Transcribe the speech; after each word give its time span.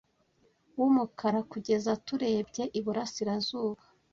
wumukara 0.77 1.39
kugeza 1.51 1.91
turebye 2.05 2.63
iburasirazuba 2.79 3.83